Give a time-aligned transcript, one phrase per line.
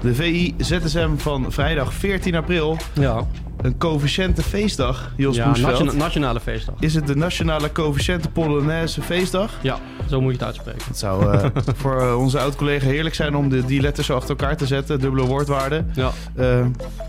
[0.00, 2.76] De VI ZSM van vrijdag 14 april.
[2.92, 3.26] Ja,
[3.60, 6.74] Een coëfficiënte feestdag, Jos ja nationa- nationale feestdag.
[6.78, 9.52] Is het de Nationale Coëfficiënte Polonaise feestdag?
[9.62, 9.78] Ja,
[10.08, 10.82] zo moet je het uitspreken.
[10.86, 11.44] Het zou eh,
[11.80, 15.00] voor eh, onze oud-collega heerlijk zijn om de, die letters zo achter elkaar te zetten.
[15.00, 15.84] Dubbele woordwaarde.
[15.94, 16.46] Ja, Eh,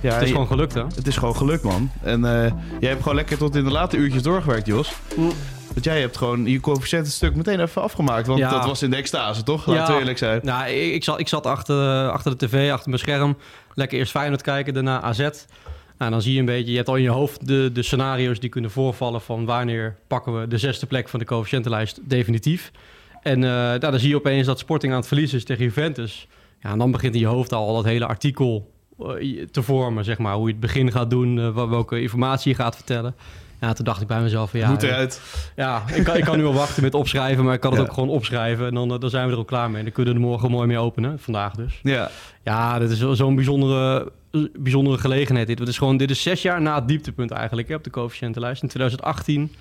[0.02, 0.84] ja, het is gewoon gelukt hè.
[0.96, 1.90] het is gewoon gelukt, man.
[2.04, 4.94] En eh, jij hebt gewoon lekker tot in de late uurtjes doorgewerkt, Jos.
[5.74, 8.28] Want jij hebt gewoon je coëfficiëntenstuk meteen even afgemaakt.
[8.28, 8.50] Want Ja.
[8.50, 9.66] dat was in de extase, toch?
[9.66, 10.00] Laten we Ja.
[10.00, 10.40] eerlijk zijn.
[10.44, 13.38] Nou, ik, ik, zat, ik zat achter, achter de tv, achter mijn scherm.
[13.74, 15.30] Lekker eerst Feyenoord kijken, daarna AZ.
[15.98, 18.40] Nou, dan zie je een beetje, je hebt al in je hoofd de, de scenario's
[18.40, 22.72] die kunnen voorvallen van wanneer pakken we de zesde plek van de coëfficiëntenlijst definitief.
[23.22, 26.28] En eh, nou, dan zie je opeens dat Sporting aan het verliezen is tegen Juventus.
[26.60, 30.18] Ja, en dan begint in je hoofd al dat hele artikel eh, te vormen, zeg
[30.18, 30.34] maar.
[30.36, 33.16] Hoe je het begin gaat doen, eh, wel- welke informatie je gaat vertellen.
[33.62, 34.70] Ja, toen dacht ik bij mezelf van ja...
[34.70, 35.22] Moet eh, eruit.
[35.56, 37.86] ja, ik kan, ik kan nu wel wachten met opschrijven, maar ik kan het Ja.
[37.88, 38.68] ook gewoon opschrijven.
[38.68, 39.84] En dan, eh, dan zijn we er ook klaar mee.
[39.84, 41.80] Dan kunnen we er morgen mooi mee openen, vandaag dus.
[41.84, 42.10] Ja.
[42.44, 44.12] Ja, dit is zo- zo'n bijzondere,
[44.60, 45.48] bijzondere gelegenheid.
[45.48, 45.68] Dit.
[45.68, 48.62] Is gewoon, dit is zes jaar na het dieptepunt eigenlijk hè, op de coëfficiëntenlijst.
[48.62, 49.56] In 2018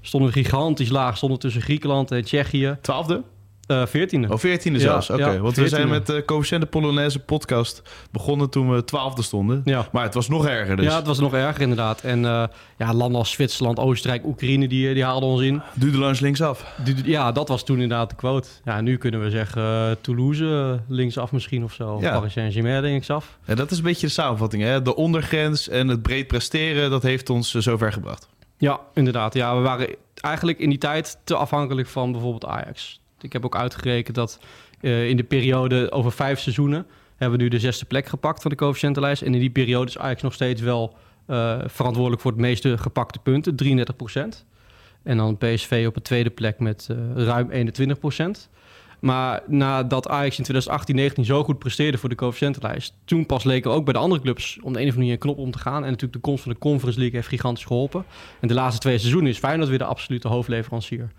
[0.00, 2.76] stonden we gigantisch laag, stonden tussen Griekenland en Tsjechië.
[2.80, 3.22] Twaalfde?
[3.66, 4.28] Eh veertiende.
[4.32, 5.10] Oh, veertiende zelfs.
[5.10, 5.90] Oké, want we zijn 14e.
[5.90, 9.60] met de Coëfficiënte Polonaise podcast begonnen toen we twaalfde stonden.
[9.64, 9.88] Ja.
[9.92, 10.84] Maar het was nog erger dus.
[10.84, 12.00] Ja, het was nog erger inderdaad.
[12.00, 12.44] En eh,
[12.76, 15.62] ja, landen als Zwitserland, Oostenrijk, Oekraïne, die, die haalden ons in.
[15.74, 16.74] Duurde langs linksaf.
[17.04, 18.48] Ja, dat was toen inderdaad de quote.
[18.64, 21.98] Ja, nu kunnen we zeggen eh, Toulouse, eh, linksaf misschien of zo.
[22.00, 22.12] Ja.
[22.12, 23.38] Paris Saint-Germain linksaf.
[23.44, 24.62] Ja, dat is een beetje de samenvatting.
[24.62, 24.82] Hè?
[24.82, 28.28] De ondergrens en het breed presteren, dat heeft ons eh, zover gebracht.
[28.58, 29.34] Ja, inderdaad.
[29.34, 33.00] Ja, we waren eigenlijk in die tijd te afhankelijk van bijvoorbeeld Ajax.
[33.20, 34.40] Ik heb ook uitgerekend dat
[34.80, 36.86] eh, in de periode over vijf seizoenen...
[37.16, 39.22] hebben we nu de zesde plek gepakt van de coëfficiëntenlijst.
[39.22, 40.96] En in die periode is Ajax nog steeds wel
[41.26, 44.44] eh, verantwoordelijk voor het meeste gepakte punten, 33%
[45.02, 48.50] En dan PSV op de tweede plek met eh, ruim 21%
[49.00, 52.94] Maar nadat Ajax in 2018-19 zo goed presteerde voor de coëfficiëntenlijst...
[53.04, 55.38] toen pas leek er ook bij de andere clubs om de een of andere knop
[55.38, 55.84] om te gaan.
[55.84, 58.04] En natuurlijk de komst van de Conference League heeft gigantisch geholpen.
[58.40, 61.10] En de laatste twee seizoenen is Feyenoord weer de absolute hoofdleverancier.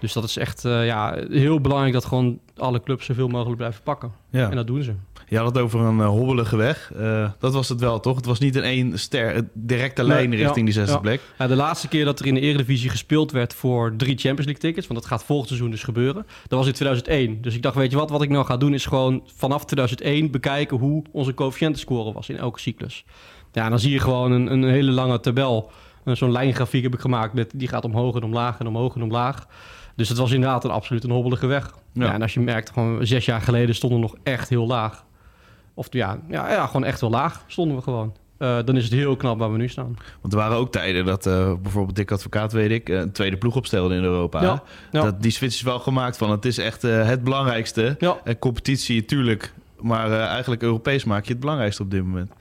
[0.00, 3.82] Dus dat is echt eh, ja, heel belangrijk dat gewoon alle clubs zoveel mogelijk blijven
[3.82, 4.12] pakken.
[4.30, 4.50] Ja.
[4.50, 4.92] En dat doen ze.
[5.28, 6.92] Je had het over een eh, hobbelige weg.
[6.96, 8.16] Eh, dat was het wel, toch?
[8.16, 10.98] Het was niet een één ster, directe lijn Nee, richting ja, die zesde ja.
[10.98, 11.20] plek.
[11.38, 14.62] Ja, de laatste keer dat er in de Eredivisie gespeeld werd voor drie Champions League
[14.62, 17.42] tickets, want dat gaat volgend seizoen dus gebeuren, dat was in 2001.
[17.42, 20.30] Dus ik dacht, weet je wat, wat ik nou ga doen is gewoon vanaf 2001
[20.30, 23.04] bekijken hoe onze coëfficiëntenscore was in elke cyclus.
[23.52, 25.70] Ja, dan zie je gewoon een, een hele lange tabel.
[26.04, 29.46] Zo'n lijngrafiek heb ik gemaakt, met, die gaat omhoog en omlaag en omhoog en omlaag.
[29.98, 31.74] Dus het was inderdaad een absoluut een hobbelige weg.
[31.92, 32.04] Ja.
[32.04, 32.12] Ja.
[32.12, 35.04] en als je merkt, gewoon zes jaar geleden stonden we nog echt heel laag.
[35.74, 38.14] Of ja, ja, ja gewoon echt wel laag stonden we gewoon.
[38.38, 39.96] Eh, dan is het heel knap waar we nu staan.
[40.20, 43.36] Want er waren ook tijden dat eh, bijvoorbeeld Dick Advocaat, weet ik, eh, een tweede
[43.36, 44.42] ploeg opstelde in Europa.
[44.42, 44.62] Ja.
[44.90, 47.96] Dat, die switch is wel gemaakt van het is echt het belangrijkste.
[47.98, 48.16] Ja.
[48.24, 49.52] En competitie, tuurlijk.
[49.80, 52.32] Maar eh, eigenlijk Europees maak je het belangrijkste op dit moment.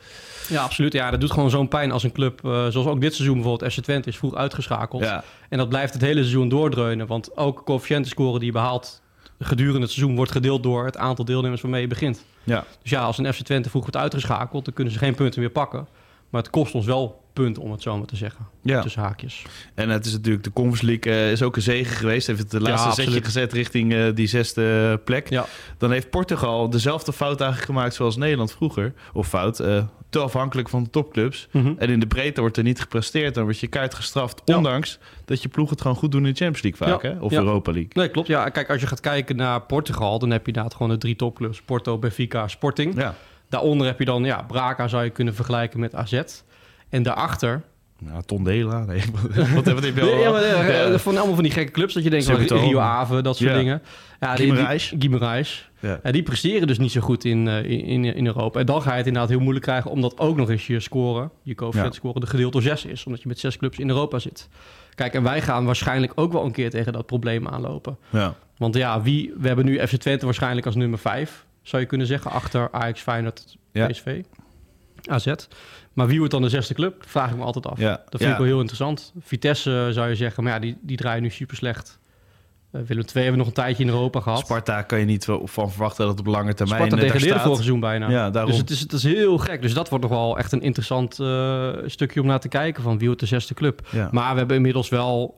[0.50, 0.94] Ja, absoluut.
[0.94, 3.74] Ja, dat doet gewoon zo'n pijn als een club, eh, zoals ook dit seizoen bijvoorbeeld,
[3.74, 5.04] FC Twente is vroeg uitgeschakeld.
[5.04, 9.02] Ja, En dat blijft het hele seizoen doordreunen, want ook coëfficiëntenscore die je behaalt
[9.40, 12.24] gedurende het seizoen wordt gedeeld door het aantal deelnemers waarmee je begint.
[12.44, 12.64] ja.
[12.82, 15.50] Dus ja, als een FC Twente vroeg wordt uitgeschakeld, dan kunnen ze geen punten meer
[15.50, 15.88] pakken.
[16.30, 18.48] Maar het kost ons wel punten, om het zo maar te zeggen.
[18.62, 18.82] ja.
[18.82, 19.46] Tussen haakjes.
[19.76, 22.28] En het is natuurlijk, de Conference League eh, is ook een zegen geweest.
[22.28, 23.26] Heeft het de laatste zetje absoluut.
[23.26, 25.30] gezet richting eh, die zesde plek.
[25.30, 25.46] Ja,
[25.78, 28.94] Dan heeft Portugal dezelfde fout eigenlijk gemaakt zoals Nederland vroeger.
[29.14, 31.48] Of fout, eh, te afhankelijk van de topclubs.
[31.52, 31.74] Mhm.
[31.78, 33.34] En in de breedte wordt er niet gepresteerd.
[33.34, 34.42] Dan word je kaart gestraft.
[34.46, 34.58] Ja.
[34.58, 37.12] Ondanks dat je ploeg het gewoon goed doen in de Champions League vaak.
[37.12, 37.18] Ja.
[37.18, 37.24] Hè?
[37.24, 37.38] Of Ja.
[37.40, 37.92] Europa League.
[37.94, 38.28] nee, klopt.
[38.28, 41.16] Ja, kijk, als je gaat kijken naar Portugal, dan heb je inderdaad gewoon de drie
[41.16, 41.62] topclubs.
[41.62, 42.96] Porto, Benfica, Sporting.
[42.96, 43.16] Ja.
[43.50, 46.22] Daaronder heb je dan, ja, Braga zou je kunnen vergelijken met AZ.
[46.90, 47.62] En daarachter...
[48.00, 48.86] Nou, Tondela.
[48.86, 49.02] Nee.
[49.56, 50.08] wat, wat heb je al?
[50.08, 50.98] Nee, ja, maar, eh, Ja.
[50.98, 52.56] van allemaal van die gekke clubs dat je denkt, van Sowieso.
[52.68, 53.56] Rio Ave, dat soort Ja.
[53.58, 53.82] dingen.
[54.20, 54.94] Ja, die- die- Guimarães.
[55.00, 55.70] Guimarães.
[55.80, 56.00] Ja.
[56.04, 58.60] Ja, die presteren dus niet zo goed in, eh, in, in, in Europa.
[58.60, 59.92] En dan ga je het inderdaad heel moeilijk krijgen...
[59.92, 62.20] omdat ook nog eens je score, je coëfficiënt score...
[62.20, 63.06] de gedeeld door zes is.
[63.06, 64.50] Omdat je met zes clubs in Europa zit.
[64.96, 67.98] Kijk, en wij gaan waarschijnlijk ook wel een keer tegen dat probleem aanlopen.
[68.10, 68.34] Ja.
[68.58, 71.46] Want ja, wie, we hebben nu FC Twente waarschijnlijk als nummer vijf...
[71.68, 73.88] zou je kunnen zeggen, achter Ajax, Feyenoord, Ja.
[73.88, 74.22] PSV,
[75.10, 75.34] AZ.
[75.94, 77.04] Maar wie wordt dan de zesde club?
[77.08, 77.80] Vraag ik me altijd af.
[77.80, 77.90] Ja.
[77.90, 78.32] Dat vind Ja.
[78.32, 79.14] ik wel heel interessant.
[79.20, 82.00] Vitesse eh, zou je zeggen, maar ja, die, die draaien nu super slecht.
[82.72, 84.40] Eh, Willem II hebben we nog een tijdje in Europa gehad.
[84.40, 87.56] Sparta kan je niet van verwachten dat het op lange termijn Sparta eh, degradeerde vorig
[87.56, 88.10] seizoen bijna.
[88.10, 88.52] Ja, daarom.
[88.52, 89.62] Dus het is, het is heel gek.
[89.62, 91.14] Dus dat wordt nog wel echt een interessant
[91.86, 93.88] stukje om naar te kijken van wie wordt de zesde club.
[93.92, 94.10] Ja.
[94.12, 95.36] Maar we hebben inmiddels wel,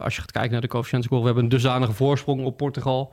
[0.00, 3.12] als je gaat kijken naar de coefficient score, we hebben een dusdanige voorsprong op Portugal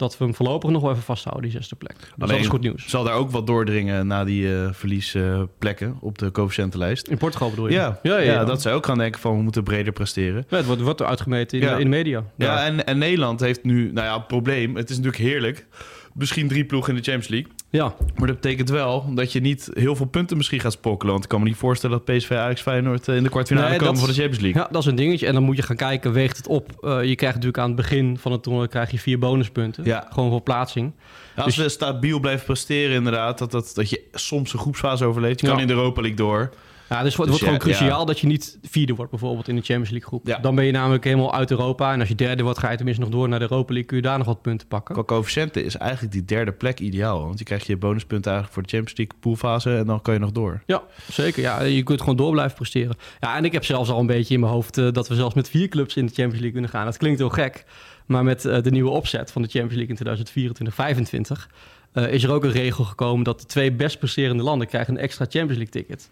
[0.00, 1.96] dat we hem voorlopig nog wel even vasthouden, die zesde plek.
[1.98, 2.88] Dus dat is goed nieuws.
[2.88, 7.08] Zal daar ook wat doordringen na die eh verliesplekken op de coëfficiëntenlijst?
[7.08, 7.74] In Portugal bedoel je?
[7.74, 8.44] Ja, ja, ja, ja.
[8.44, 10.44] dat zou ook gaan denken van we moeten breder presteren.
[10.48, 12.24] Ja, het wordt, wordt uitgemeten in, in de media.
[12.36, 14.76] Ja, en, en Nederland heeft nu, nou ja, het probleem.
[14.76, 15.66] Het is natuurlijk heerlijk.
[16.14, 17.50] Misschien drie ploegen in de Champions League.
[17.70, 17.94] Ja.
[18.16, 21.12] Maar dat betekent wel dat je niet heel veel punten misschien gaat spokkelen.
[21.12, 23.78] Want ik kan me niet voorstellen dat PSV Ajax Feyenoord eh, in de kwartfinale Nee,
[23.78, 24.62] komen van de Champions League.
[24.62, 25.26] Ja, dat is een dingetje.
[25.26, 26.70] En dan moet je gaan kijken, weegt het op?
[26.80, 29.84] Eh, je krijgt natuurlijk aan het begin van het toernooi krijg je vier bonuspunten.
[29.84, 30.06] Ja.
[30.12, 30.92] Gewoon voor plaatsing.
[31.36, 35.04] Ja, als Dus- we stabiel blijven presteren inderdaad, dat, dat, dat je soms een groepsfase
[35.04, 35.40] overleeft.
[35.40, 36.50] Je kan in de Europa League door.
[36.90, 38.04] Ja, dus het wordt Dus gewoon ja, cruciaal ja.
[38.04, 40.26] dat je niet vierde wordt bijvoorbeeld in de Champions League groep.
[40.26, 40.38] Ja.
[40.38, 41.92] Dan ben je namelijk helemaal uit Europa.
[41.92, 43.88] En als je derde wordt, ga je tenminste nog door naar de Europa League.
[43.88, 44.94] Kun je daar nog wat punten pakken.
[44.94, 47.24] Qua coëfficiënten is eigenlijk die derde plek ideaal.
[47.24, 50.20] Want je krijgt je bonuspunten eigenlijk voor de Champions League poolfase en dan kan je
[50.20, 50.62] nog door.
[50.66, 51.42] Ja, zeker.
[51.42, 52.96] Ja, je kunt gewoon door blijven presteren.
[53.20, 55.34] Ja, en ik heb zelfs al een beetje in mijn hoofd eh, dat we zelfs
[55.34, 56.84] met vier clubs in de Champions League kunnen gaan.
[56.84, 57.64] Dat klinkt heel gek.
[58.06, 61.46] Maar met eh, de nieuwe opzet van de Champions League in 2024-25
[61.92, 65.00] eh, is er ook een regel gekomen dat de twee best presterende landen krijgen een
[65.00, 66.10] extra Champions League ticket.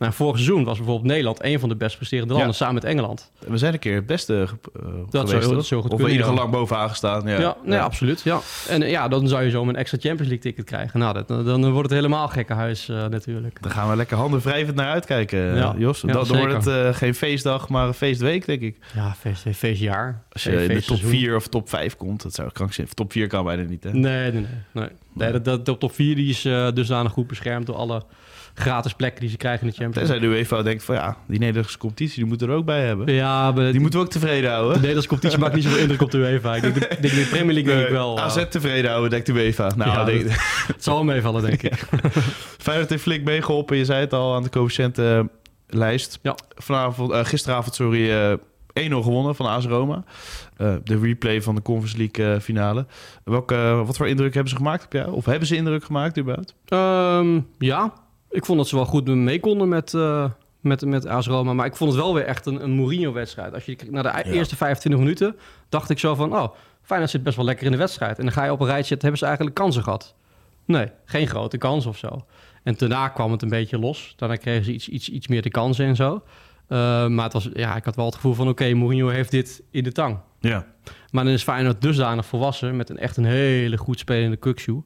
[0.00, 2.56] Nou, vorig seizoen was bijvoorbeeld Nederland een van de best presterende landen Ja.
[2.56, 3.30] samen met Engeland.
[3.38, 5.42] We zijn een keer het beste eh, geweest.
[5.42, 7.26] zou- dat zou goed of kunnen, in ieder geval lang bovenaan gestaan.
[7.28, 8.20] Ja, Ja, nee, absoluut.
[8.22, 8.40] Ja.
[8.68, 10.98] En eh, ja, dan zou je zo een extra Champions League ticket krijgen.
[11.00, 13.62] Nou, dat, dan wordt het helemaal gekke huis eh, natuurlijk.
[13.62, 15.74] Dan gaan we lekker handen wrijvend naar uitkijken, Ja.
[15.78, 16.00] Jos.
[16.00, 18.76] Ja, dan, dan wordt het eh, geen feestdag, maar een feestweek, denk ik.
[18.94, 20.22] Ja, feest, feestjaar.
[20.32, 21.10] Als je in de top Feestseizoen.
[21.10, 22.94] 4 of top 5 komt, dat zou krankzinnig.
[22.94, 23.90] Top 4 kan bijna niet, hè?
[23.92, 24.44] Nee, nee, nee.
[24.72, 24.88] nee.
[25.12, 28.02] nee dat, dat, de top 4 die is uh, dusdanig goed beschermd door alle
[28.60, 31.38] gratis plekken die ze krijgen in de Champions Tenzij de UEFA denkt van ja, die
[31.38, 33.06] Nederlandse competitie, die moeten we er ook bij hebben.
[33.06, 33.24] League.
[33.24, 34.74] Ja, maar Die moeten we ook tevreden de houden.
[34.74, 36.54] Nederlandse competitie maakt niet zoveel indruk op de UEFA.
[36.54, 38.16] Ik denk, de, denk de Premier League denk ik wel.
[38.16, 39.70] eh, AZ tevreden houden, denkt de UEFA.
[39.76, 40.26] Nou, Ja, denk-
[40.74, 41.74] het zal meevallen, denk ik.
[42.58, 43.76] Feyenoord heeft flink meegeholpen.
[43.76, 46.18] Je zei het al aan de coëfficiëntenlijst.
[46.22, 46.34] Ja.
[46.54, 48.32] Vanavond, eh, gisteravond, sorry, eh
[48.72, 50.04] 1-0 gewonnen van AS Roma.
[50.84, 52.86] De replay van de Conference League finale.
[53.24, 55.12] Welke, wat voor indruk hebben ze gemaakt op jou?
[55.12, 56.54] Of hebben ze indruk gemaakt überhaupt?
[56.66, 57.92] Ehm, ja,
[58.30, 60.30] ik vond dat ze wel goed mee konden met, eh
[60.60, 61.52] met, met AS Roma.
[61.52, 63.54] Maar ik vond het wel weer echt een, een Mourinho-wedstrijd.
[63.54, 64.22] Als je kijkt naar de Ja.
[64.24, 65.36] eerste 25 minuten,
[65.68, 66.36] dacht ik zo van...
[66.36, 68.18] oh, Feyenoord zit best wel lekker in de wedstrijd.
[68.18, 70.14] En dan ga je op een rijtje zetten, hebben ze eigenlijk kansen gehad?
[70.64, 72.24] Nee, geen grote kans of zo.
[72.62, 74.12] En daarna kwam het een beetje los.
[74.16, 76.22] Daarna kregen ze iets, iets, iets meer de kansen en zo.
[76.68, 78.48] Eh, maar het was, ja, ik had wel het gevoel van...
[78.48, 80.18] oké, Mourinho heeft dit in de tang.
[80.40, 80.66] Ja.
[81.10, 82.76] Maar dan is Feyenoord dusdanig volwassen...
[82.76, 84.82] met een echt een hele goed spelende Kukshoe...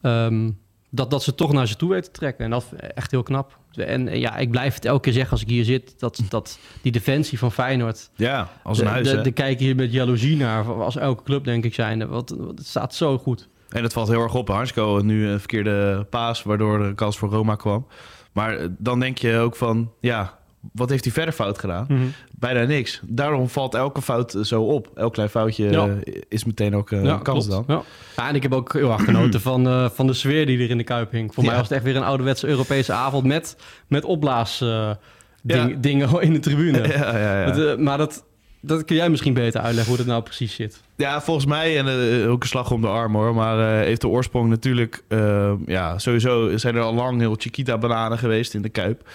[0.00, 0.50] Ehm,
[0.94, 2.44] dat, dat ze toch naar ze toe weten te trekken.
[2.44, 3.58] En dat is echt heel knap.
[3.74, 5.94] En ja, ik blijf het elke keer zeggen als ik hier zit...
[5.98, 8.10] dat, dat die defensie van Feyenoord...
[8.14, 10.72] Ja, als een de- huis, de, de kijk hier met jaloezie naar.
[10.72, 12.08] Als elke club, denk ik, zijn.
[12.08, 13.48] Want het staat zo goed.
[13.68, 14.48] En het valt heel erg op.
[14.48, 17.86] Hansco nu een verkeerde paas, waardoor er een kans voor Roma kwam.
[18.32, 20.38] Maar eh, dan denk je ook van, ja,
[20.72, 21.86] wat heeft hij verder fout gedaan?
[22.38, 23.00] Bijna niks.
[23.04, 24.88] Daarom valt elke fout eh, zo op.
[24.94, 25.86] Elk klein foutje Ja.
[25.88, 27.66] eh, is meteen ook een Ja, kans klopt.
[27.66, 27.76] dan.
[27.76, 27.82] Ja.
[28.22, 30.70] Ja, en ik heb ook heel erg genoten van, eh, van de sfeer die er
[30.70, 31.34] in de Kuip hing.
[31.34, 31.48] Voor Ja.
[31.48, 33.56] mij was het echt weer een ouderwetse Europese avond met,
[33.88, 34.90] met opblaas eh,
[35.42, 35.76] ding- Ja.
[35.80, 36.88] dingen in de tribune.
[36.98, 37.50] Ja, ja, ja.
[37.52, 38.24] Dat, eh, maar dat,
[38.66, 40.82] dat kun jij misschien beter uitleggen hoe dat nou precies zit.
[40.96, 41.86] Ja, volgens mij, en
[42.22, 45.02] eh, ook een slag om de arm hoor, maar eh, heeft de oorsprong natuurlijk,
[45.66, 49.08] ja, sowieso zijn er al lang heel Chiquita-bananen geweest in de Kuip.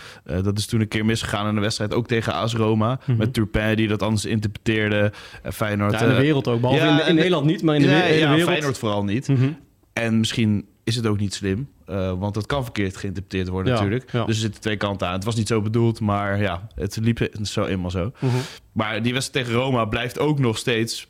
[0.43, 3.17] Dat is toen een keer misgegaan in de wedstrijd, ook tegen AS Roma, Mhm.
[3.17, 5.11] met Turpin die dat anders interpreteerde.
[5.43, 5.91] En Feyenoord...
[5.93, 6.61] Ja, in de wereld ook.
[6.61, 8.49] Behalve ja, in, in Nederland niet, maar in de, nee, we- in de ja, wereld.
[8.49, 9.27] Feyenoord vooral niet.
[9.27, 9.49] Mhm.
[9.93, 13.79] En misschien is het ook niet slim, eh, want het kan verkeerd geïnterpreteerd worden Ja,
[13.79, 14.11] natuurlijk.
[14.11, 14.25] ja.
[14.25, 15.13] Dus er zitten twee kanten aan.
[15.13, 18.11] Het was niet zo bedoeld, maar ja, het liep zo eenmaal zo.
[18.19, 18.35] Mhm.
[18.71, 21.07] Maar die wedstrijd tegen Roma blijft ook nog steeds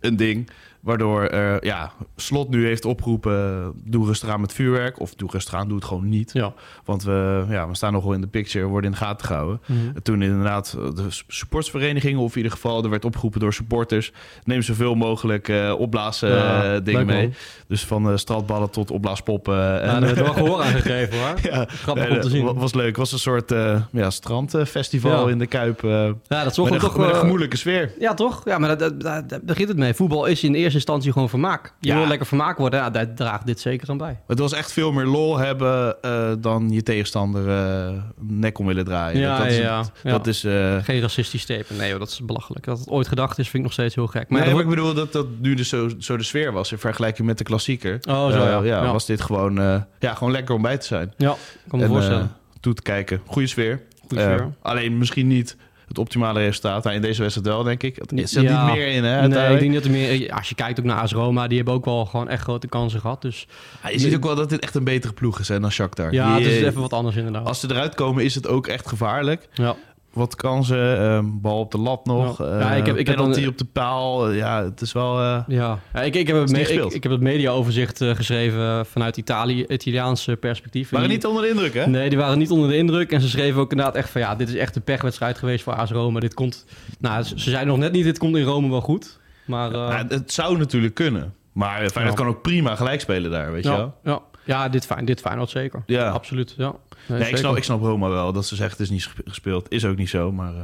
[0.00, 0.50] een ding.
[0.82, 3.72] Waardoor eh, ja, Slot nu heeft opgeroepen...
[3.84, 5.00] doe rustig aan met vuurwerk.
[5.00, 6.30] Of doe rustig aan, doe het gewoon niet.
[6.32, 6.52] Ja.
[6.84, 9.60] Want we, ja, we staan nog wel in de picture, worden in de gaten gehouden.
[9.66, 9.78] Mhm.
[9.94, 12.20] En toen inderdaad de supportsverenigingen...
[12.20, 14.12] of in ieder geval, er werd opgeroepen door supporters...
[14.44, 17.32] neem zoveel mogelijk eh opblazen Ja, eh, dingen leuk, mee.
[17.66, 19.82] Dus van eh straatballen tot opblaaspoppen.
[19.82, 21.34] En, daar werd wel gehoor aan gegeven hoor.
[21.42, 22.44] ja, Grappig om te zien.
[22.44, 22.86] wa- was leuk.
[22.88, 25.84] Het was een soort eh, ja, strandfestival in de Kuip.
[25.84, 25.90] eh
[26.28, 26.96] Ja, dat zorgt toch...
[26.96, 27.92] met een eh, gemoedelijke sfeer.
[27.98, 28.40] Ja, toch?
[28.44, 29.94] Ja, maar daar begint het mee.
[29.94, 31.72] Voetbal is in eerste instantie gewoon vermaak.
[31.80, 31.96] Je Ja.
[31.98, 34.20] wil lekker vermaakt worden, ja, daar draagt dit zeker aan bij.
[34.26, 38.84] Het was echt veel meer lol hebben eh, dan je tegenstander eh, nek om willen
[38.84, 39.20] draaien.
[39.20, 39.84] Ja, dat, dat is, ja.
[40.02, 41.80] Dat is eh, Geen racistisch statement.
[41.80, 42.64] Nee, dat is belachelijk.
[42.64, 44.28] Dat het ooit gedacht is, vind ik nog steeds heel gek.
[44.28, 46.78] Maar nee, wordt- ik bedoel dat dat nu dus zo, zo de sfeer was in
[46.78, 47.98] vergelijking met de klassieker.
[48.08, 48.92] Oh, zo ja.
[48.92, 49.54] was dit gewoon,
[49.98, 51.12] ja, gewoon lekker om bij te zijn.
[51.16, 51.34] Ja,
[51.68, 52.32] kan me En, voorstellen.
[52.60, 53.20] toe te kijken.
[53.26, 53.82] Goede sfeer.
[54.08, 54.52] Goeie Eh, sfeer.
[54.62, 55.56] alleen misschien niet
[55.92, 56.84] het optimale resultaat.
[56.84, 57.96] Nou, in deze wedstrijd wel, denk ik.
[57.96, 58.64] Er zit Ja.
[58.66, 59.28] niet meer in, hè?
[59.28, 60.32] Nee, ik denk dat er meer...
[60.32, 63.00] Als je kijkt ook naar AS Roma, die hebben ook wel gewoon echt grote kansen
[63.00, 63.22] gehad.
[63.22, 63.46] Dus
[63.82, 66.12] Ja, je ziet ook wel dat dit echt een betere ploeg is hè, dan Shakhtar.
[66.12, 67.46] ja, Die, het is eh, even wat anders inderdaad.
[67.46, 69.48] Als ze eruit komen, is het ook echt gevaarlijk.
[69.54, 69.76] Ja.
[70.12, 72.38] Wat kansen, ehm, bal op de lat nog.
[72.38, 72.44] Ja.
[72.44, 74.28] eh, Ja, ik heb- ik heb dan- op de paal.
[74.28, 75.18] Eh, Ja, het is wel...
[75.18, 76.52] eh, Ja, ja ik, ik, heb het
[76.94, 80.84] ik, heb het mediaoverzicht eh, geschreven vanuit Italië, Italiaanse perspectief.
[80.88, 81.86] En waren die- niet onder de indruk, hè?
[81.86, 83.12] Nee, die waren niet onder de indruk.
[83.12, 84.20] En ze schreven ook inderdaad echt van...
[84.20, 86.20] ja, dit is echt een pechwedstrijd geweest voor AS Roma.
[86.20, 86.64] Dit komt...
[86.98, 88.04] Nou, ze zeiden nog net niet...
[88.04, 89.18] dit komt in Rome wel goed.
[89.46, 89.66] Maar...
[89.72, 91.34] eh, Ja, het zou natuurlijk kunnen.
[91.52, 93.94] Maar eh, Feyenoord kan ook prima gelijk spelen daar, weet je wel?
[94.04, 95.82] ja, ja, dit, fijn, dit Feyenoord zeker.
[95.86, 96.08] Ja.
[96.10, 96.74] Absoluut, ja.
[97.06, 98.32] Nee, Nee, ik, snap, ik snap Roma wel.
[98.32, 99.66] Dat ze zegt het is niet gespeeld.
[99.70, 100.32] Is ook niet zo.
[100.32, 100.62] Maar eh,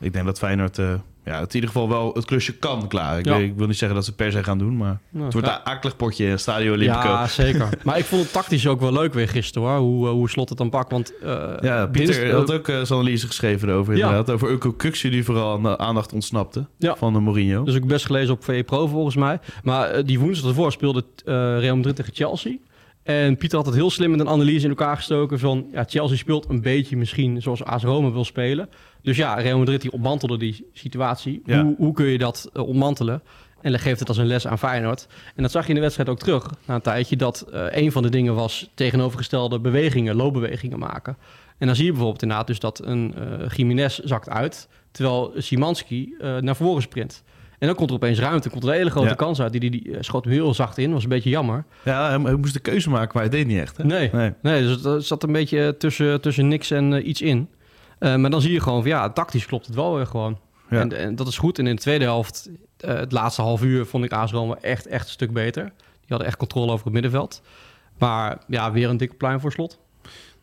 [0.00, 0.94] ik denk dat Feyenoord eh,
[1.24, 3.18] ja, het in ieder geval wel het klusje kan klaren.
[3.18, 3.36] Ik, Ja.
[3.36, 4.76] weet- ik wil niet zeggen dat ze per se gaan doen.
[4.76, 5.56] Maar Nou, het wordt ja.
[5.58, 7.08] een akelig potje in Stadio Olimpico.
[7.08, 7.68] Ja, zeker.
[7.84, 9.78] maar ik vond het tactisch ook wel leuk weer gisteren, hoor.
[9.78, 10.90] Hoe, eh, hoe Slot het dan pakt.
[10.90, 11.12] Want
[11.60, 13.96] Ja, Pieter had ook zijn analyse geschreven erover.
[13.96, 14.06] Ja.
[14.08, 14.34] Inderdaad.
[14.34, 16.66] Over Uko Kuxu die vooral aan de aandacht ontsnapte.
[16.78, 17.64] Van de Mourinho.
[17.64, 19.38] Dus ik best gelezen op VE Pro volgens mij.
[19.62, 21.04] Maar die woensdag ervoor speelde
[21.58, 22.56] Real Madrid tegen Chelsea.
[23.04, 25.66] En Pieter had het heel slim met een analyse in elkaar gestoken van...
[25.72, 28.68] Ja, Chelsea speelt een beetje misschien zoals AS Roma wil spelen.
[29.02, 31.42] Dus ja, Real Madrid die ontmantelde die situatie.
[31.44, 31.62] Ja.
[31.62, 33.22] Hoe, hoe kun je dat eh, ontmantelen?
[33.60, 35.06] En dan geeft het als een les aan Feyenoord.
[35.34, 37.16] En dat zag je in de wedstrijd ook terug na een tijdje.
[37.16, 41.16] Dat eh, een van de dingen was tegenovergestelde bewegingen, loopbewegingen maken.
[41.58, 44.68] En dan zie je bijvoorbeeld inderdaad dus dat een eh Jiménez zakt uit...
[44.90, 47.22] terwijl Simanski naar voren sprint.
[47.58, 49.14] En dan komt er opeens ruimte, komt er een hele grote Ja.
[49.14, 49.52] kans uit.
[49.52, 51.64] Die, die, die eh, schoot hem heel zacht in, was een beetje jammer.
[51.84, 53.76] Ja, hij, hij moest de keuze maken, maar hij deed niet echt.
[53.76, 53.84] Hè?
[53.84, 54.32] Nee, Nee.
[54.42, 57.48] nee dus het, zat een beetje tussen, tussen niks en eh, iets in.
[57.98, 60.38] Eh, maar dan zie je gewoon van ja, tactisch klopt het wel weer gewoon.
[60.70, 60.80] Ja.
[60.80, 61.58] En, en dat is goed.
[61.58, 64.86] En in de tweede helft, eh, het laatste half uur, vond ik AS Roma echt,
[64.86, 65.64] echt een stuk beter.
[65.64, 67.42] Die hadden echt controle over het middenveld.
[67.98, 69.78] Maar ja, weer een dikke pluim voor slot.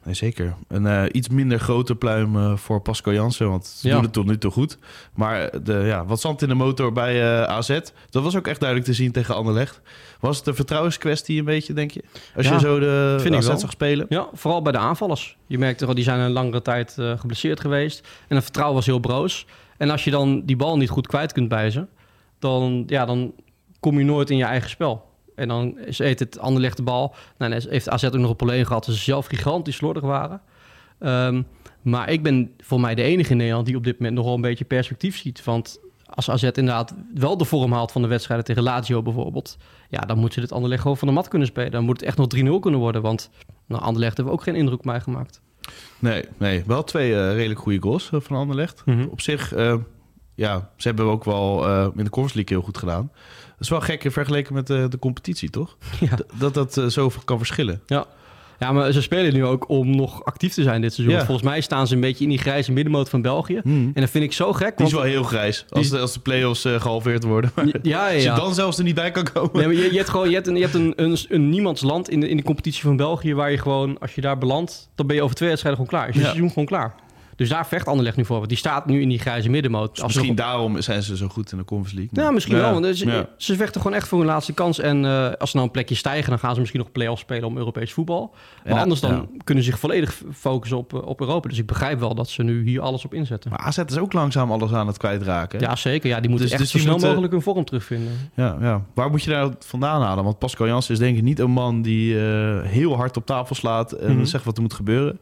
[0.03, 0.55] Nee, zeker.
[0.67, 3.93] Een eh, iets minder grote pluim eh, voor Pascal Jansen, want ze Ja.
[3.93, 4.77] doen het tot nu toe goed.
[5.13, 7.79] Maar de, ja, wat zand in de motor bij eh, AZ,
[8.09, 9.81] dat was ook echt duidelijk te zien tegen Anderlecht.
[10.19, 12.03] Was het een vertrouwenskwestie een beetje, denk je?
[12.35, 13.57] Als Ja, je zo de vind ik AZ wel.
[13.57, 14.05] zag spelen?
[14.09, 15.37] Ja, vooral bij de aanvallers.
[15.47, 18.07] Je merkte wel, die zijn een langere tijd eh, geblesseerd geweest.
[18.27, 19.45] En het vertrouwen was heel broos.
[19.77, 21.85] En als je dan die bal niet goed kwijt kunt bij ze...
[22.39, 23.33] dan, ja, dan
[23.79, 25.09] kom je nooit in je eigen spel.
[25.41, 27.15] En dan is eet het Anderlecht de bal.
[27.37, 28.85] Nou, en heeft AZ ook nog een probleem gehad...
[28.85, 30.41] dat ze zelf gigantisch slordig waren.
[30.99, 31.41] Ehm,
[31.81, 33.65] maar ik ben voor mij de enige in Nederland...
[33.65, 35.43] die op dit moment nog wel een beetje perspectief ziet.
[35.43, 38.45] Want als AZ inderdaad wel de vorm haalt van de wedstrijden...
[38.45, 39.57] tegen Lazio bijvoorbeeld...
[39.89, 41.71] ja, dan moet ze dit Anderlecht gewoon van de mat kunnen spelen.
[41.71, 43.01] Dan moet het echt nog 3-0 kunnen worden.
[43.01, 43.29] Want
[43.67, 45.41] nou, Anderlecht hebben ook geen indruk op mij gemaakt.
[45.99, 46.63] Nee, nee.
[46.65, 48.81] Wel twee eh, redelijk goede goals eh, van Anderlecht.
[48.85, 49.05] Mhm.
[49.09, 49.75] Op zich, eh,
[50.41, 53.09] ja, ze hebben ook wel eh, in de Conference League heel goed gedaan.
[53.45, 55.77] Dat is wel gek vergeleken met eh, de competitie, toch?
[55.99, 56.17] Ja.
[56.39, 57.81] Dat dat eh, zo kan verschillen.
[57.85, 58.05] Ja.
[58.59, 61.15] ja, maar ze spelen nu ook om nog actief te zijn dit seizoen.
[61.15, 61.25] Ja.
[61.25, 63.59] Want Volgens mij staan ze een beetje in die grijze middenmoot van België.
[63.63, 63.91] Hmm.
[63.93, 64.77] En dat vind ik zo gek.
[64.77, 67.51] Die is wel heel grijs als de, als de play-offs eh, gehalveerd worden.
[67.55, 68.35] Maar ja, ja, Als je ja.
[68.35, 69.49] dan zelfs er niet bij kan komen.
[69.53, 72.09] Nee, maar je, je hebt gewoon je hebt een, je hebt een, een, een niemandsland
[72.09, 73.33] in de, in de competitie van België...
[73.33, 76.09] waar je gewoon, als je daar belandt, dan ben je over twee wedstrijden gewoon klaar.
[76.09, 76.27] Is je Ja.
[76.27, 76.95] seizoen gewoon klaar.
[77.41, 78.35] Dus daar vecht Anderlecht nu voor.
[78.37, 79.95] Want die staat nu in die grijze middenmoot.
[79.95, 82.23] Dus misschien nog- daarom zijn ze zo goed in de Conference League.
[82.25, 82.73] Ja, misschien wel.
[82.81, 83.25] Want ze, ja.
[83.37, 84.79] ze vechten gewoon echt voor hun laatste kans.
[84.79, 87.47] En eh, als ze nou een plekje stijgen, dan gaan ze misschien nog play-offs spelen
[87.47, 88.35] om Europees voetbal.
[88.65, 91.49] Maar- anders dan kunnen ze zich volledig focussen op, eh, op Europa.
[91.49, 93.49] Dus ik begrijp wel dat ze nu hier alles op inzetten.
[93.51, 95.59] Maar AZ is ook langzaam alles aan het kwijtraken.
[95.59, 95.65] hè?
[95.65, 96.09] Ja, zeker.
[96.09, 98.11] Ja, die moeten Dus- echt dus zo snel moeten- mogelijk hun vorm terugvinden.
[98.35, 98.81] Ja, ja.
[98.93, 100.23] Waar moet je daar vandaan halen?
[100.23, 103.55] Want Pascal Jansen is denk ik niet een man die eh, heel hard op tafel
[103.55, 104.25] slaat en Mhm.
[104.25, 105.19] zegt wat er moet gebeuren.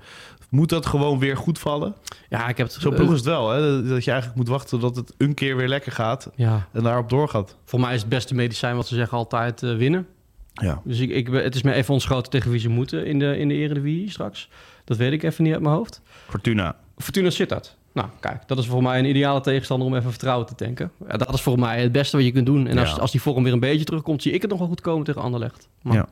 [0.49, 1.95] Moet dat gewoon weer goed vallen?
[2.29, 2.81] Ja, ik heb het...
[2.81, 3.83] Zo ploeg is het wel, hè?
[3.87, 7.09] Dat je eigenlijk moet wachten tot het een keer weer lekker gaat ja, en daarop
[7.09, 7.55] doorgaat.
[7.65, 10.07] voor mij is het beste medicijn wat ze zeggen altijd eh, winnen.
[10.53, 10.81] Ja.
[10.83, 13.47] Dus ik, ik, het is me even ontschoten tegen wie ze moeten in de, in
[13.47, 14.49] de Eredivisie straks.
[14.85, 16.01] Dat weet ik even niet uit mijn hoofd.
[16.27, 16.75] Fortuna.
[16.97, 17.77] Fortuna Sittard.
[17.93, 20.91] Nou, kijk, dat is voor mij een ideale tegenstander om even vertrouwen te tanken.
[21.07, 22.67] Ja, dat is voor mij het beste wat je kunt doen.
[22.67, 22.95] En als, Ja.
[22.95, 25.21] als die vorm weer een beetje terugkomt, zie ik het nog wel goed komen tegen
[25.21, 25.67] Anderlecht.
[25.81, 26.07] Maar Ja.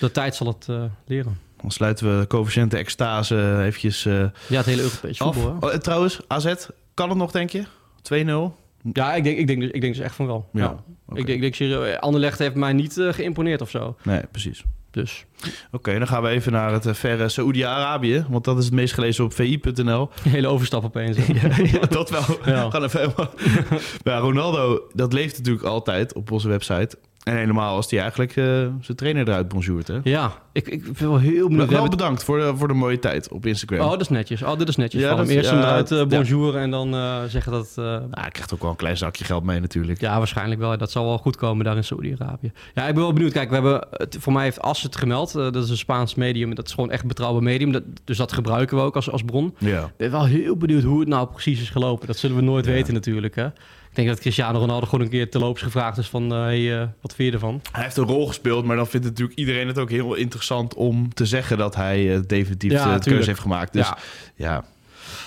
[0.00, 1.38] de tijd zal het eh, leren.
[1.60, 4.14] Dan sluiten we coëfficiënte extase eventjes eh,
[4.48, 5.56] Ja, het hele Europese voetbal.
[5.60, 6.54] Oh, en trouwens, AZ,
[6.94, 7.64] kan het nog, denk je?
[8.02, 8.56] 2-0?
[8.92, 10.48] Ja, ik denk, ik, denk, dus- ik denk dus echt van wel.
[10.52, 10.76] Ja.
[11.08, 13.96] Ik, denk, ik denk serieus, Anderlecht heeft mij niet eh, geïmponeerd of zo.
[14.02, 14.64] Nee, precies.
[14.90, 15.24] Dus
[15.70, 18.26] Oké, dan gaan we even naar het eh, verre Saoedi-Arabië.
[18.28, 20.10] Want dat is het meest gelezen op vi.nl.
[20.28, 21.16] hele overstap opeens.
[21.42, 22.38] ja, ja, dat wel.
[22.44, 22.64] Ja.
[22.64, 23.30] We gaan even helemaal...
[24.04, 26.98] Ja, Ronaldo, dat leeft natuurlijk altijd op onze website.
[27.20, 28.44] En helemaal als hij eigenlijk eh,
[28.80, 29.88] zijn trainer eruit bonjourt.
[29.88, 29.98] Hè?
[30.02, 31.68] Ja, ik, ik ben wel heel benieuwd.
[31.68, 33.80] Wel, hebben- bedankt voor de, voor de mooie tijd op Instagram.
[33.84, 34.42] Oh, dat is netjes.
[34.42, 35.02] Oh, dit is netjes.
[35.02, 35.28] Ja, van hem.
[35.28, 36.04] Eerst ja, hem eruit eh, ja.
[36.06, 37.72] bonjour en dan eh, zeggen dat...
[37.76, 40.00] eh, Nou, hij krijgt ook wel een klein zakje geld mee natuurlijk.
[40.00, 40.78] ja, waarschijnlijk wel.
[40.78, 42.52] Dat zal wel goed komen daar in Saoedi-Arabië.
[42.74, 43.32] Ja, ik ben wel benieuwd.
[43.32, 45.32] Kijk, we hebben, het- voor mij heeft As het gemeld.
[45.32, 46.54] Dat is een Spaans medium.
[46.54, 47.72] Dat is gewoon echt een betrouwbaar medium.
[47.72, 49.54] Dat, dus dat gebruiken we ook als, als bron.
[49.58, 49.84] Ja.
[49.84, 52.06] Ik ben wel heel benieuwd hoe het nou precies is gelopen.
[52.06, 53.34] Dat zullen we nooit weten natuurlijk.
[53.34, 53.46] Hè?
[53.90, 56.32] Ik denk dat Cristiano Ronaldo gewoon een keer terloops gevraagd is van...
[56.32, 57.60] eh, hey, eh, wat vind je ervan?
[57.72, 61.14] Hij heeft een rol gespeeld, maar dan vindt natuurlijk iedereen het ook heel interessant om
[61.14, 63.72] te zeggen dat hij eh, definitief de keuze heeft gemaakt.
[63.72, 63.92] Dus
[64.36, 64.64] Ja.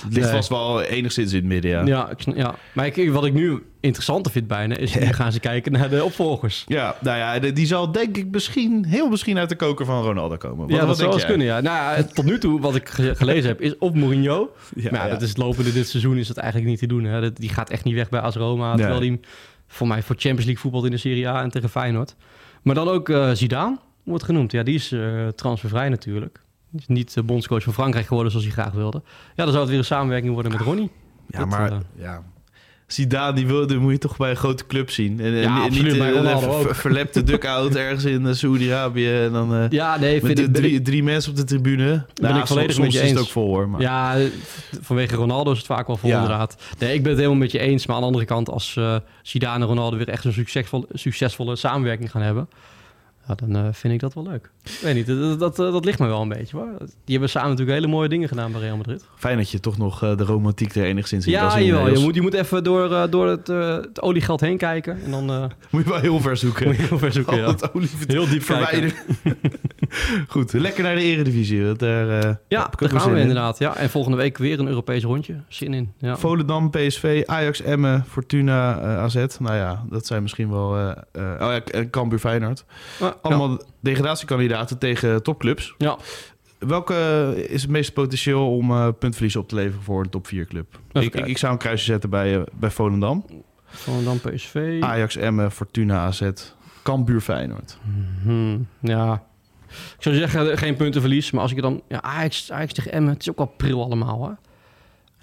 [0.03, 0.35] Ja, het ligt Nee.
[0.35, 1.71] vast wel enigszins in het midden.
[1.71, 2.55] Ja, Ja, ik, ja.
[2.73, 4.75] maar ik, wat ik nu interessanter vind bijna...
[4.77, 6.63] is nu gaan ze kijken naar de opvolgers.
[6.67, 10.37] Ja, nou ja, die zal denk ik misschien, heel misschien uit de koker van Ronaldo
[10.37, 10.67] komen.
[10.67, 11.59] Wat, ja, dat zou eens kunnen, ja.
[11.61, 14.51] Nou, tot nu toe, wat ik ge- gelezen heb, is op Mourinho.
[14.75, 15.11] Ja, maar ja, ja.
[15.11, 17.03] dat is het lopende dit seizoen is dat eigenlijk niet te doen.
[17.03, 17.21] Hè.
[17.21, 18.67] Dat, die gaat echt niet weg bij AS Roma.
[18.67, 18.77] Nee.
[18.77, 19.19] Terwijl hij
[19.67, 22.15] voor mij voor Champions League voetbalt in de Serie A en tegen Feyenoord.
[22.61, 24.51] Maar dan ook eh Zidane wordt genoemd.
[24.51, 26.41] Ja, die is eh, transfervrij natuurlijk.
[26.77, 29.01] Is niet de bondscoach van Frankrijk geworden zoals hij graag wilde.
[29.35, 30.89] Ja, dan zou het weer een samenwerking worden met Ronnie.
[31.27, 32.23] Ja, Dat, maar eh, ja.
[32.87, 35.19] Zidane, die, wil, die moet je toch bij een grote club zien.
[35.19, 36.75] En, Ja, en absoluut, niet eh, een ver- ook.
[36.75, 39.13] verlepte duck-out ergens in uh, Saoedi-Arabië.
[39.23, 41.43] En dan eh, Ja, nee, met de ik, ben drie, ik- drie mensen op de
[41.43, 42.05] tribune.
[42.21, 43.27] Nou, ik volledig soms met je is het eens.
[43.27, 43.69] ook vol hoor.
[43.69, 43.81] Maar.
[43.81, 44.15] Ja,
[44.81, 46.21] vanwege Ronaldo is het vaak wel vol Ja.
[46.21, 46.55] inderdaad.
[46.79, 47.85] Nee, ik ben het helemaal met je eens.
[47.85, 51.55] Maar aan de andere kant, als eh Zidane en Ronaldo weer echt een succesvol, succesvolle
[51.55, 52.47] samenwerking gaan hebben...
[53.27, 54.49] Ja, dan eh, vind ik dat wel leuk.
[54.63, 56.67] Ik weet niet, dat, dat, eh, dat ligt me wel een beetje hoor.
[56.79, 59.05] Die hebben samen natuurlijk hele mooie dingen gedaan bij Real Madrid.
[59.15, 62.15] Fijn dat je toch nog eh, de romantiek er enigszins in Ja, jawel, je moet,
[62.15, 65.03] je moet even door, door het, het oliegeld heen kijken.
[65.03, 65.25] En dan
[65.69, 66.67] Moet je wel heel ver zoeken.
[66.67, 67.37] moet je heel ver zoeken.
[67.37, 67.55] Ja.
[67.73, 68.93] olie Heel diep verwijderen.
[70.27, 71.73] Goed, lekker naar de eredivisie.
[71.73, 72.07] Daar,
[72.47, 73.21] Ja, daar gaan we in.
[73.21, 73.59] inderdaad.
[73.59, 73.75] Ja.
[73.75, 75.35] En volgende week weer een Europees rondje.
[75.47, 75.93] Zin in.
[75.97, 76.17] Ja.
[76.17, 79.25] Volendam, PSV, Ajax, Emmen, Fortuna, AZ.
[79.39, 80.67] Nou ja, dat zijn misschien wel...
[80.69, 80.95] oh
[81.39, 82.65] ja, en Cambuur, Feyenoord.
[83.13, 85.75] Ja, Allemaal degradatiekandidaten tegen topclubs.
[85.77, 85.97] Ja,
[86.67, 90.45] Welke is het meest potentieel om eh puntverlies op te leveren voor een top 4
[90.45, 90.79] club?
[90.91, 93.25] Ik, ik, zou een kruisje zetten bij, eh, bij Volendam.
[93.65, 94.77] Volendam PSV.
[94.81, 96.29] Ajax, Emmen, Fortuna, AZ,
[96.83, 97.77] Cambuur, Feyenoord.
[98.23, 99.23] Hmm, ja.
[99.69, 101.31] Ik zou zeggen, geen puntenverlies.
[101.31, 101.81] Maar als ik dan...
[101.87, 103.13] Ja, Ajax, Ajax tegen Emmen.
[103.13, 104.33] Het is ook wel pril allemaal, hè?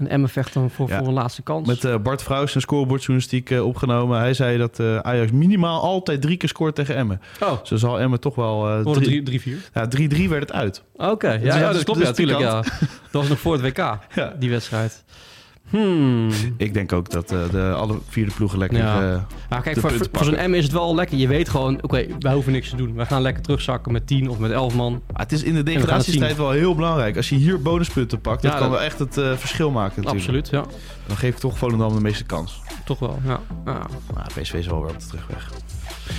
[0.00, 0.98] En Emmen vecht dan voor, Ja.
[0.98, 1.66] voor een laatste kans.
[1.66, 4.18] Met eh, Bart Vrouws een scorebordjournalistiek eh, opgenomen.
[4.18, 7.20] Hij zei dat eh, Ajax minimaal altijd drie keer scoort tegen Emmen.
[7.42, 8.68] oh, Zo zal Emmen toch wel...
[8.68, 9.70] eh, worden drie- 3-4.
[9.74, 9.88] Ja,
[10.24, 10.82] 3-3 werd het uit.
[10.96, 12.00] Oké, Dus ja, ja, dat klopt.
[12.00, 12.38] is natuurlijk.
[12.38, 12.52] Ja.
[12.62, 12.70] Dat
[13.10, 13.76] was nog voor het WK,
[14.14, 14.34] Ja.
[14.38, 15.04] die wedstrijd.
[15.70, 16.28] Hmm.
[16.56, 18.78] Ik denk ook dat eh, de alle vierde ploegen lekker...
[18.78, 18.94] Ja.
[19.12, 20.50] eh, Nou, kijk, de voor, voor zo'n.
[20.50, 21.18] M is het wel lekker.
[21.18, 22.94] Je weet gewoon, oké, wij hoeven niks te doen.
[22.94, 25.02] Wij gaan lekker terugzakken met 10 of met 11 man.
[25.12, 27.16] ah, het is in de degradatiestijd wel heel belangrijk.
[27.16, 30.02] Als je hier bonuspunten pakt, dat Ja, kan dat- wel echt het eh, verschil maken
[30.02, 30.38] natuurlijk.
[30.38, 30.64] Absoluut, ja.
[31.06, 32.60] Dan geef ik toch Volendam de meeste kans.
[32.84, 33.40] Toch wel, ja.
[33.64, 33.86] ja.
[34.14, 35.50] Maar PSV is wel weer op de terugweg.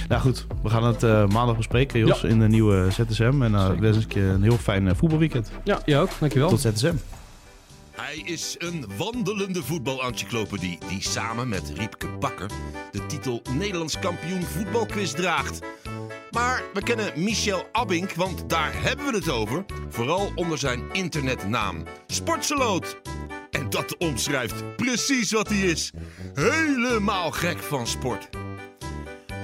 [0.08, 3.42] Nou goed, we gaan het eh, maandag bespreken, Jos, in de nieuwe ZSM.
[3.42, 5.52] En uh, wens ik je een heel fijn voetbalweekend.
[5.64, 6.10] Ja, jij ook.
[6.20, 6.50] Dankjewel.
[6.50, 6.94] Tot ZSM.
[8.02, 12.50] Hij is een wandelende voetbalencyclopedie die samen met Riepke Bakker
[12.92, 15.60] de titel Nederlands kampioen voetbalquiz draagt.
[16.32, 19.66] Maar we kennen Michel Abink, want daar hebben we het over.
[19.90, 23.02] Vooral onder zijn internetnaam Sportseloot.
[23.52, 25.92] En dat omschrijft precies wat hij is.
[26.34, 28.30] Helemaal gek van sport.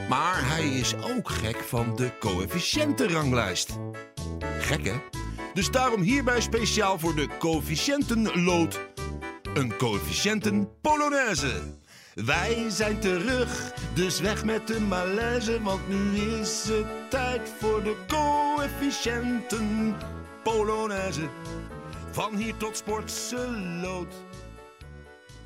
[0.09, 3.77] Maar hij is ook gek van de coëfficiëntenranglijst.
[4.59, 5.16] Gek hè?
[5.57, 8.79] Dus daarom hierbij speciaal voor de coëfficiëntenlood.
[9.53, 11.61] Een coëfficiënten Polonaise.
[12.13, 17.95] Wij zijn terug, dus weg met de malaise, want nu is het tijd voor de
[18.07, 19.95] coëfficiënten
[20.43, 21.29] Polonaise.
[22.11, 24.13] Van hier tot sportse lood.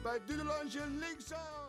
[0.04, 1.61] Bij Dudelange linksaf.